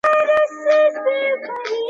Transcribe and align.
درلود. 0.03 1.77